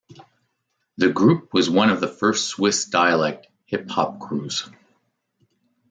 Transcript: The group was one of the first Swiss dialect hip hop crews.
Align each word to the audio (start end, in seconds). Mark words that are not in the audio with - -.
The 0.97 1.09
group 1.11 1.53
was 1.53 1.69
one 1.69 1.91
of 1.91 2.01
the 2.01 2.07
first 2.07 2.47
Swiss 2.47 2.85
dialect 2.85 3.45
hip 3.67 3.87
hop 3.91 4.19
crews. 4.19 4.67